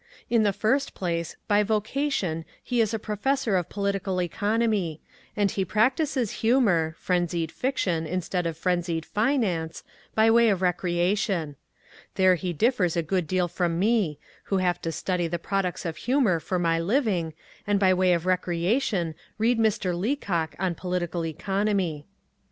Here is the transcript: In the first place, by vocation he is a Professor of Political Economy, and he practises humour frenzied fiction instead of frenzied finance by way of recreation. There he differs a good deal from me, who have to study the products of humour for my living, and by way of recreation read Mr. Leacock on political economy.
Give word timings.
In 0.31 0.41
the 0.41 0.51
first 0.51 0.95
place, 0.95 1.35
by 1.47 1.61
vocation 1.61 2.43
he 2.63 2.81
is 2.81 2.91
a 2.91 2.97
Professor 2.97 3.55
of 3.55 3.69
Political 3.69 4.19
Economy, 4.23 4.99
and 5.37 5.51
he 5.51 5.63
practises 5.63 6.31
humour 6.41 6.95
frenzied 6.97 7.51
fiction 7.51 8.07
instead 8.07 8.47
of 8.47 8.57
frenzied 8.57 9.05
finance 9.05 9.83
by 10.15 10.31
way 10.31 10.49
of 10.49 10.63
recreation. 10.63 11.55
There 12.15 12.33
he 12.33 12.51
differs 12.51 12.97
a 12.97 13.03
good 13.03 13.27
deal 13.27 13.47
from 13.47 13.77
me, 13.77 14.17
who 14.45 14.57
have 14.57 14.81
to 14.81 14.91
study 14.91 15.27
the 15.27 15.37
products 15.37 15.85
of 15.85 15.97
humour 15.97 16.39
for 16.39 16.57
my 16.57 16.79
living, 16.79 17.35
and 17.67 17.79
by 17.79 17.93
way 17.93 18.13
of 18.13 18.25
recreation 18.25 19.13
read 19.37 19.59
Mr. 19.59 19.95
Leacock 19.95 20.55
on 20.57 20.73
political 20.73 21.23
economy. 21.27 22.07